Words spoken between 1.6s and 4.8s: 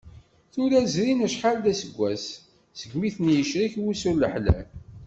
d aseggas, segmi ten-yecrek wusu n leḥlal.